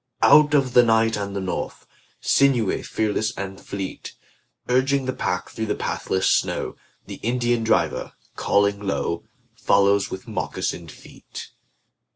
Out 0.23 0.55
of 0.55 0.73
the 0.73 0.81
night 0.81 1.15
and 1.15 1.35
the 1.35 1.39
north, 1.39 1.85
Sinewy, 2.21 2.81
fearless 2.81 3.37
and 3.37 3.61
fleet, 3.63 4.13
Urging 4.67 5.05
the 5.05 5.13
pack 5.13 5.49
through 5.49 5.67
the 5.67 5.75
pathless 5.75 6.27
snow, 6.27 6.75
The 7.05 7.19
Indian 7.21 7.63
driver, 7.63 8.13
calling 8.35 8.79
low, 8.81 9.25
Follows 9.53 10.09
with 10.09 10.27
moccasined 10.27 10.89
feet. 10.91 11.51